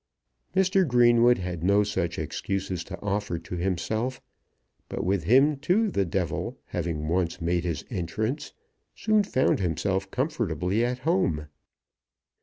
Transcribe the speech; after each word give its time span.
Mr. 0.55 0.83
Greenwood 0.87 1.37
had 1.37 1.63
no 1.63 1.83
such 1.83 2.17
excuses 2.17 2.83
to 2.85 2.99
offer 3.01 3.37
to 3.37 3.53
himself; 3.55 4.19
but 4.89 5.03
with 5.03 5.25
him, 5.25 5.57
too, 5.57 5.91
the 5.91 6.05
Devil 6.05 6.57
having 6.65 7.07
once 7.07 7.39
made 7.39 7.63
his 7.65 7.85
entrance 7.91 8.51
soon 8.95 9.23
found 9.23 9.59
himself 9.59 10.09
comfortably 10.09 10.83
at 10.83 10.97
home. 11.05 11.49